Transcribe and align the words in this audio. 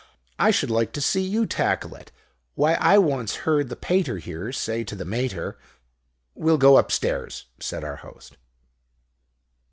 I 0.39 0.49
should 0.49 0.71
like 0.71 0.93
to 0.93 0.99
see 0.99 1.21
you 1.21 1.45
tackle 1.45 1.93
it. 1.93 2.11
Why, 2.55 2.73
I 2.73 2.97
once 2.97 3.45
heard 3.45 3.69
the 3.69 3.75
Pater 3.75 4.17
here 4.17 4.51
say 4.51 4.83
to 4.83 4.95
the 4.95 5.05
Mater" 5.05 5.59
"We'll 6.33 6.57
go 6.57 6.77
upstairs," 6.79 7.45
said 7.59 7.83
our 7.83 7.97
Host. 7.97 8.35